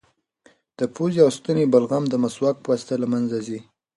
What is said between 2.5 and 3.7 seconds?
په واسطه له منځه ځي.